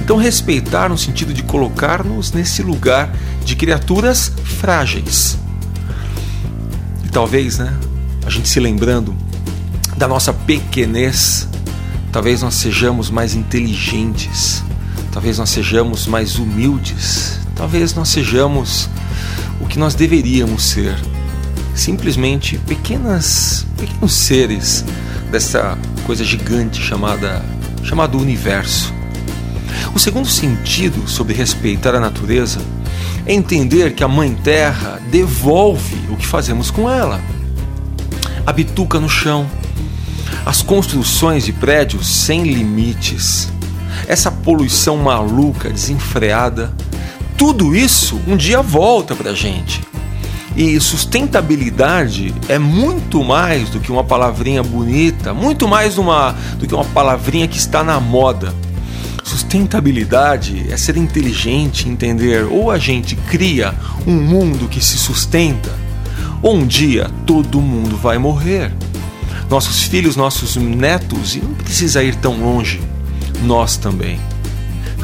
Então, 0.00 0.16
respeitar 0.16 0.88
no 0.88 0.96
sentido 0.96 1.34
de 1.34 1.42
colocar-nos 1.42 2.32
nesse 2.32 2.62
lugar 2.62 3.12
de 3.44 3.54
criaturas 3.54 4.32
frágeis. 4.42 5.38
E 7.04 7.08
talvez, 7.08 7.58
né, 7.58 7.74
a 8.24 8.30
gente 8.30 8.48
se 8.48 8.58
lembrando 8.58 9.14
da 9.96 10.08
nossa 10.08 10.32
pequenez, 10.32 11.46
Talvez 12.12 12.40
nós 12.40 12.54
sejamos 12.54 13.10
mais 13.10 13.34
inteligentes, 13.34 14.62
talvez 15.12 15.38
nós 15.38 15.50
sejamos 15.50 16.06
mais 16.06 16.38
humildes, 16.38 17.38
talvez 17.54 17.94
nós 17.94 18.08
sejamos 18.08 18.88
o 19.60 19.66
que 19.66 19.78
nós 19.78 19.94
deveríamos 19.94 20.64
ser. 20.64 20.96
Simplesmente 21.74 22.58
pequenas, 22.58 23.66
pequenos 23.76 24.12
seres 24.12 24.84
dessa 25.30 25.78
coisa 26.04 26.24
gigante 26.24 26.82
chamada 26.82 27.44
chamado 27.82 28.18
universo. 28.18 28.92
O 29.94 29.98
segundo 29.98 30.28
sentido 30.28 31.08
sobre 31.08 31.34
respeitar 31.34 31.94
a 31.94 32.00
natureza 32.00 32.60
é 33.24 33.32
entender 33.32 33.94
que 33.94 34.04
a 34.04 34.08
Mãe 34.08 34.34
Terra 34.34 35.00
devolve 35.10 35.96
o 36.10 36.16
que 36.16 36.26
fazemos 36.26 36.70
com 36.70 36.90
ela. 36.90 37.20
A 38.46 38.52
bituca 38.52 38.98
no 38.98 39.08
chão, 39.08 39.48
as 40.44 40.62
construções 40.62 41.44
de 41.44 41.52
prédios 41.52 42.06
sem 42.06 42.42
limites, 42.42 43.50
essa 44.06 44.30
poluição 44.30 44.96
maluca, 44.96 45.70
desenfreada, 45.70 46.72
tudo 47.38 47.74
isso 47.74 48.20
um 48.26 48.36
dia 48.36 48.60
volta 48.60 49.14
para 49.14 49.30
a 49.30 49.34
gente. 49.34 49.80
E 50.56 50.78
sustentabilidade 50.80 52.34
é 52.48 52.58
muito 52.58 53.22
mais 53.22 53.70
do 53.70 53.78
que 53.78 53.92
uma 53.92 54.02
palavrinha 54.02 54.60
bonita, 54.60 55.32
muito 55.32 55.68
mais 55.68 55.96
uma, 55.96 56.32
do 56.58 56.66
que 56.66 56.74
uma 56.74 56.84
palavrinha 56.84 57.46
que 57.46 57.56
está 57.56 57.84
na 57.84 58.00
moda. 58.00 58.52
Sustentabilidade 59.22 60.66
é 60.68 60.76
ser 60.76 60.96
inteligente, 60.96 61.88
entender 61.88 62.44
ou 62.44 62.72
a 62.72 62.78
gente 62.78 63.14
cria 63.14 63.72
um 64.04 64.14
mundo 64.14 64.66
que 64.68 64.84
se 64.84 64.98
sustenta, 64.98 65.70
ou 66.42 66.56
um 66.56 66.66
dia 66.66 67.08
todo 67.24 67.60
mundo 67.60 67.96
vai 67.96 68.18
morrer 68.18 68.72
nossos 69.48 69.84
filhos, 69.84 70.14
nossos 70.16 70.56
netos, 70.56 71.34
e 71.34 71.40
não 71.40 71.54
precisa 71.54 72.02
ir 72.02 72.14
tão 72.16 72.38
longe, 72.38 72.80
nós 73.42 73.76
também. 73.76 74.20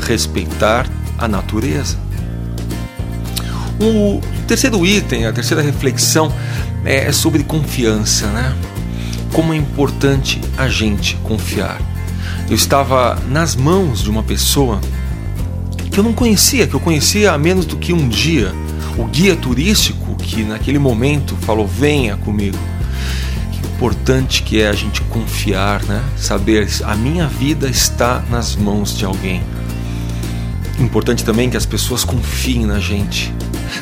Respeitar 0.03 0.87
a 1.17 1.26
natureza. 1.26 2.04
O 3.81 4.21
terceiro 4.47 4.87
item, 4.87 5.26
a 5.26 5.33
terceira 5.33 5.62
reflexão 5.62 6.33
é 6.85 7.11
sobre 7.11 7.43
confiança, 7.43 8.26
né? 8.28 8.54
Como 9.33 9.52
é 9.52 9.57
importante 9.57 10.40
a 10.57 10.69
gente 10.69 11.16
confiar. 11.16 11.81
Eu 12.49 12.54
estava 12.54 13.19
nas 13.28 13.57
mãos 13.57 14.02
de 14.02 14.11
uma 14.11 14.23
pessoa 14.23 14.81
que 15.90 15.99
eu 15.99 16.04
não 16.04 16.12
conhecia, 16.12 16.66
que 16.66 16.75
eu 16.75 16.81
conhecia 16.81 17.33
há 17.33 17.38
menos 17.38 17.64
do 17.66 17.76
que 17.76 17.93
um 17.93 18.09
dia. 18.09 18.52
O 18.97 19.07
guia 19.07 19.35
turístico 19.35 20.14
que 20.16 20.45
naquele 20.45 20.78
momento 20.78 21.37
falou: 21.37 21.66
venha 21.66 22.16
comigo. 22.16 22.59
Que 23.50 23.66
importante 23.66 24.43
que 24.43 24.61
é 24.61 24.69
a 24.69 24.73
gente 24.73 25.00
confiar, 25.02 25.83
né? 25.85 26.02
Saber 26.16 26.69
a 26.85 26.95
minha 26.95 27.26
vida 27.26 27.69
está 27.69 28.23
nas 28.31 28.54
mãos 28.54 28.97
de 28.97 29.04
alguém. 29.04 29.43
Importante 30.78 31.25
também 31.25 31.50
que 31.50 31.57
as 31.57 31.66
pessoas 31.66 32.04
confiem 32.04 32.66
na 32.66 32.78
gente. 32.78 33.33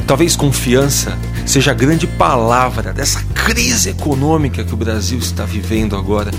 Talvez 0.07 0.37
confiança 0.37 1.17
seja 1.47 1.71
a 1.71 1.75
grande 1.75 2.07
palavra 2.07 2.93
dessa 2.93 3.23
crise 3.35 3.91
econômica 3.91 4.65
que 4.65 4.75
o 4.75 4.77
Brasil 4.77 5.19
está 5.19 5.45
vivendo 5.45 5.97
agora. 5.97 6.31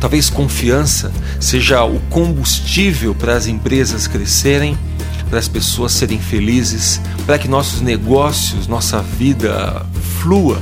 Talvez 0.00 0.30
confiança 0.30 1.12
seja 1.40 1.84
o 1.84 2.00
combustível 2.10 3.14
para 3.14 3.34
as 3.36 3.46
empresas 3.46 4.06
crescerem, 4.06 4.76
para 5.28 5.38
as 5.38 5.48
pessoas 5.48 5.92
serem 5.92 6.18
felizes, 6.18 7.00
para 7.26 7.38
que 7.38 7.48
nossos 7.48 7.80
negócios, 7.80 8.66
nossa 8.66 9.00
vida 9.02 9.84
flua. 10.20 10.60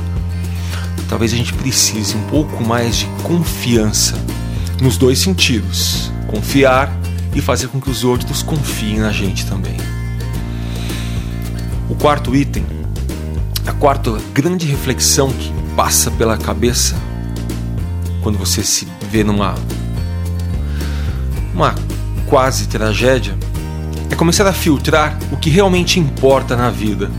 Talvez 1.09 1.33
a 1.33 1.37
gente 1.37 1.53
precise 1.53 2.15
um 2.15 2.23
pouco 2.23 2.63
mais 2.63 2.97
de 2.97 3.05
confiança 3.23 4.15
nos 4.81 4.97
dois 4.97 5.19
sentidos: 5.19 6.11
confiar 6.27 6.91
e 7.33 7.41
fazer 7.41 7.67
com 7.67 7.79
que 7.79 7.89
os 7.89 8.03
outros 8.03 8.43
confiem 8.43 8.99
na 8.99 9.11
gente 9.11 9.45
também. 9.45 9.77
O 11.89 11.95
quarto 11.95 12.35
item, 12.35 12.65
a 13.65 13.71
quarta 13.71 14.11
grande 14.33 14.65
reflexão 14.67 15.31
que 15.31 15.53
passa 15.75 16.11
pela 16.11 16.37
cabeça 16.37 16.95
quando 18.21 18.37
você 18.37 18.61
se 18.61 18.87
vê 19.09 19.23
numa 19.23 19.55
uma 21.53 21.73
quase 22.27 22.67
tragédia 22.67 23.37
é 24.11 24.15
começar 24.15 24.45
a 24.45 24.53
filtrar 24.53 25.17
o 25.31 25.37
que 25.37 25.49
realmente 25.49 25.99
importa 25.99 26.55
na 26.55 26.69
vida. 26.69 27.09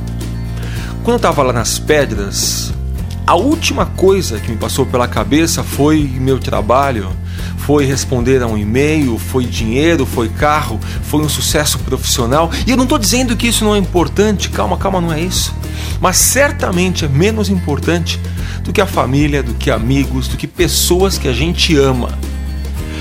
Quando 1.02 1.14
eu 1.14 1.16
estava 1.16 1.42
lá 1.42 1.52
nas 1.52 1.78
pedras, 1.78 2.72
a 3.26 3.34
última 3.34 3.86
coisa 3.86 4.38
que 4.38 4.50
me 4.50 4.58
passou 4.58 4.84
pela 4.84 5.08
cabeça 5.08 5.64
foi 5.64 6.02
meu 6.20 6.38
trabalho, 6.38 7.10
foi 7.58 7.84
responder 7.84 8.42
a 8.42 8.46
um 8.46 8.56
e-mail, 8.56 9.18
foi 9.18 9.44
dinheiro, 9.44 10.06
foi 10.06 10.28
carro, 10.28 10.80
foi 11.02 11.20
um 11.20 11.28
sucesso 11.28 11.78
profissional. 11.80 12.50
E 12.66 12.70
eu 12.70 12.76
não 12.76 12.84
estou 12.84 12.98
dizendo 12.98 13.36
que 13.36 13.46
isso 13.46 13.64
não 13.64 13.74
é 13.74 13.78
importante, 13.78 14.48
calma, 14.48 14.78
calma, 14.78 15.00
não 15.00 15.12
é 15.12 15.20
isso. 15.20 15.54
Mas 16.00 16.16
certamente 16.16 17.04
é 17.04 17.08
menos 17.08 17.50
importante 17.50 18.18
do 18.62 18.72
que 18.72 18.80
a 18.80 18.86
família, 18.86 19.42
do 19.42 19.54
que 19.54 19.70
amigos, 19.70 20.28
do 20.28 20.36
que 20.36 20.46
pessoas 20.46 21.18
que 21.18 21.28
a 21.28 21.32
gente 21.32 21.76
ama. 21.76 22.08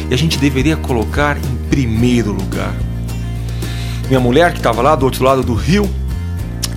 E 0.09 0.13
a 0.13 0.17
gente 0.17 0.37
deveria 0.37 0.75
colocar 0.75 1.37
em 1.37 1.69
primeiro 1.69 2.33
lugar. 2.33 2.73
Minha 4.07 4.19
mulher, 4.19 4.51
que 4.51 4.59
estava 4.59 4.81
lá 4.81 4.95
do 4.95 5.05
outro 5.05 5.23
lado 5.23 5.43
do 5.43 5.53
rio, 5.53 5.89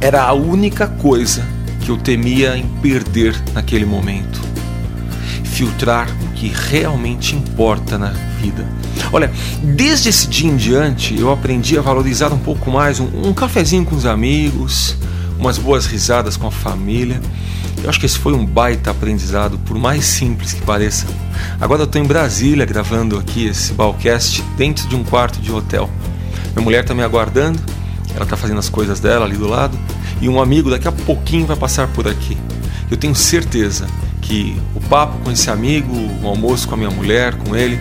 era 0.01 0.23
a 0.23 0.33
única 0.33 0.87
coisa 0.87 1.45
que 1.81 1.91
eu 1.91 1.97
temia 1.97 2.57
em 2.57 2.67
perder 2.81 3.41
naquele 3.53 3.85
momento. 3.85 4.41
Filtrar 5.45 6.09
que 6.40 6.49
realmente 6.49 7.37
importa 7.37 7.99
na 7.99 8.12
vida. 8.40 8.66
Olha, 9.12 9.30
desde 9.62 10.09
esse 10.09 10.26
dia 10.26 10.50
em 10.50 10.56
diante 10.56 11.14
eu 11.18 11.30
aprendi 11.30 11.76
a 11.76 11.82
valorizar 11.82 12.32
um 12.32 12.38
pouco 12.38 12.70
mais 12.70 12.99
um, 12.99 13.28
um 13.28 13.35
cafezinho 13.35 13.85
com 13.85 13.94
os 13.94 14.06
amigos, 14.06 14.97
umas 15.38 15.59
boas 15.59 15.85
risadas 15.85 16.38
com 16.38 16.47
a 16.47 16.50
família. 16.50 17.20
Eu 17.85 17.90
acho 17.90 18.00
que 18.00 18.06
esse 18.06 18.18
foi 18.18 18.32
um 18.32 18.47
baita 18.47 18.90
aprendizado, 18.90 19.59
por 19.66 19.78
mais 19.78 20.06
simples 20.06 20.54
que 20.54 20.62
pareça. 20.62 21.06
Agora 21.61 21.82
eu 21.82 21.85
estou 21.85 22.00
em 22.00 22.06
Brasília 22.06 22.64
gravando 22.64 23.18
aqui 23.18 23.47
esse 23.47 23.75
balcast 23.75 24.42
dentro 24.56 24.88
de 24.88 24.97
um 24.97 25.04
quarto 25.04 25.42
de 25.42 25.52
hotel. 25.52 25.90
Minha 26.54 26.64
mulher 26.64 26.80
está 26.80 26.94
me 26.94 27.02
aguardando, 27.02 27.61
ela 28.14 28.25
está 28.25 28.37
fazendo 28.37 28.61
as 28.61 28.70
coisas 28.70 28.99
dela 28.99 29.26
ali 29.26 29.37
do 29.37 29.47
lado 29.47 29.78
e 30.23 30.28
um 30.28 30.40
amigo 30.40 30.70
daqui 30.70 30.88
a 30.88 30.92
pouquinho 30.92 31.47
vai 31.47 31.56
passar 31.56 31.87
por 31.88 32.09
aqui. 32.09 32.35
Eu 32.90 32.97
tenho 32.97 33.14
certeza 33.14 33.87
que 34.21 34.57
o 34.75 34.81
papo 34.81 35.19
com 35.19 35.31
esse 35.31 35.50
amigo, 35.50 35.92
o 36.23 36.27
almoço 36.27 36.68
com 36.68 36.75
a 36.75 36.77
minha 36.77 36.90
mulher, 36.90 37.35
com 37.35 37.57
ele, 37.57 37.79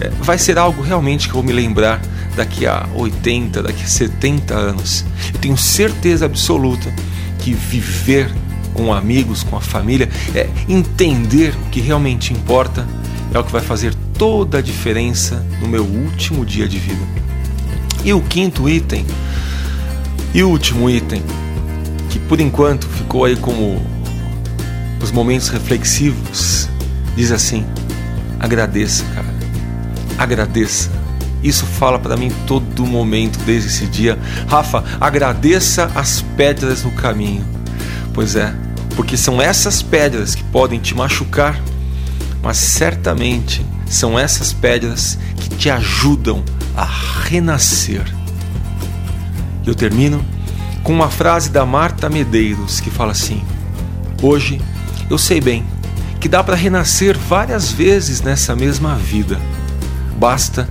é, 0.00 0.08
vai 0.20 0.38
ser 0.38 0.58
algo 0.58 0.82
realmente 0.82 1.28
que 1.28 1.34
eu 1.34 1.42
vou 1.42 1.44
me 1.44 1.52
lembrar 1.52 2.00
daqui 2.36 2.66
a 2.66 2.86
80, 2.94 3.62
daqui 3.62 3.82
a 3.82 3.86
70 3.86 4.54
anos. 4.54 5.04
Eu 5.32 5.40
tenho 5.40 5.56
certeza 5.56 6.26
absoluta 6.26 6.92
que 7.38 7.52
viver 7.52 8.30
com 8.74 8.92
amigos, 8.92 9.42
com 9.42 9.56
a 9.56 9.60
família, 9.60 10.08
é 10.34 10.48
entender 10.68 11.54
o 11.66 11.70
que 11.70 11.80
realmente 11.80 12.32
importa, 12.32 12.86
é 13.32 13.38
o 13.38 13.44
que 13.44 13.52
vai 13.52 13.60
fazer 13.60 13.94
toda 14.16 14.58
a 14.58 14.62
diferença 14.62 15.44
no 15.60 15.68
meu 15.68 15.84
último 15.84 16.44
dia 16.44 16.68
de 16.68 16.78
vida. 16.78 17.02
E 18.04 18.12
o 18.12 18.20
quinto 18.22 18.68
item, 18.68 19.04
e 20.32 20.42
o 20.42 20.48
último 20.48 20.88
item, 20.88 21.22
que 22.08 22.18
por 22.18 22.40
enquanto 22.40 22.86
ficou 22.86 23.24
aí 23.24 23.36
como 23.36 23.84
os 25.02 25.10
momentos 25.10 25.48
reflexivos, 25.48 26.68
diz 27.16 27.32
assim: 27.32 27.64
agradeça, 28.38 29.04
cara. 29.14 29.28
Agradeça. 30.18 30.90
Isso 31.42 31.64
fala 31.64 31.98
para 31.98 32.16
mim 32.16 32.30
todo 32.46 32.86
momento 32.86 33.38
desde 33.46 33.68
esse 33.68 33.86
dia. 33.86 34.18
Rafa, 34.46 34.84
agradeça 35.00 35.90
as 35.94 36.22
pedras 36.36 36.84
no 36.84 36.90
caminho. 36.90 37.44
Pois 38.12 38.36
é, 38.36 38.54
porque 38.94 39.16
são 39.16 39.40
essas 39.40 39.82
pedras 39.82 40.34
que 40.34 40.44
podem 40.44 40.78
te 40.78 40.94
machucar, 40.94 41.58
mas 42.42 42.58
certamente 42.58 43.64
são 43.86 44.18
essas 44.18 44.52
pedras 44.52 45.18
que 45.36 45.48
te 45.50 45.70
ajudam 45.70 46.44
a 46.76 46.86
renascer. 47.24 48.04
Eu 49.66 49.74
termino 49.74 50.24
com 50.82 50.92
uma 50.92 51.10
frase 51.10 51.50
da 51.50 51.64
Marta 51.64 52.08
Medeiros 52.10 52.80
que 52.80 52.90
fala 52.90 53.12
assim: 53.12 53.42
Hoje 54.22 54.60
eu 55.10 55.18
sei 55.18 55.40
bem 55.40 55.66
que 56.20 56.28
dá 56.28 56.44
para 56.44 56.54
renascer 56.54 57.18
várias 57.18 57.72
vezes 57.72 58.20
nessa 58.20 58.54
mesma 58.54 58.94
vida. 58.94 59.40
Basta 60.16 60.68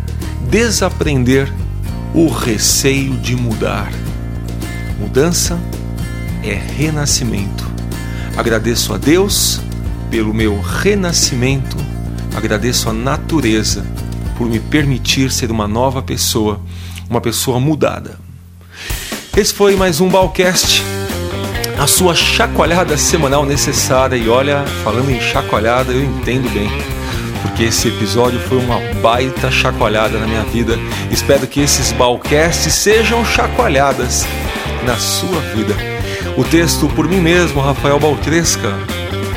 desaprender 0.50 1.52
o 2.14 2.28
receio 2.28 3.18
de 3.18 3.36
mudar. 3.36 3.92
Mudança 5.00 5.60
é 6.44 6.54
renascimento. 6.54 7.68
Agradeço 8.38 8.94
a 8.94 8.98
Deus 8.98 9.60
pelo 10.10 10.34
meu 10.34 10.60
renascimento, 10.62 11.78
agradeço 12.36 12.90
a 12.90 12.94
natureza 12.94 13.86
por 14.38 14.48
me 14.48 14.60
permitir 14.60 15.32
ser 15.32 15.52
uma 15.52 15.68
nova 15.68 16.02
pessoa, 16.02 16.62
uma 17.10 17.20
pessoa 17.20 17.60
mudada. 17.60 18.18
Esse 19.36 19.54
foi 19.54 19.76
mais 19.76 20.00
um 20.00 20.10
Balcast, 20.10 20.84
a 21.80 21.88
sua 21.88 22.14
chacoalhada 22.14 22.96
semanal 22.98 23.46
necessária. 23.46 24.18
E 24.18 24.28
olha, 24.28 24.66
falando 24.84 25.10
em 25.10 25.22
chacoalhada, 25.22 25.94
eu 25.94 26.04
entendo 26.04 26.54
bem, 26.54 26.70
porque 27.42 27.64
esse 27.64 27.88
episódio 27.88 28.38
foi 28.42 28.58
uma 28.58 28.78
baita 29.02 29.50
chacoalhada 29.50 30.20
na 30.20 30.28
minha 30.28 30.44
vida. 30.44 30.78
Espero 31.10 31.48
que 31.48 31.62
esses 31.62 31.94
Balcasts 31.94 32.74
sejam 32.74 33.24
chacoalhadas 33.26 34.26
na 34.86 34.98
sua 34.98 35.40
vida. 35.56 35.74
O 36.38 36.44
texto 36.44 36.90
por 36.90 37.08
mim 37.08 37.22
mesmo, 37.22 37.62
Rafael 37.62 37.98
Baltresca. 37.98 38.74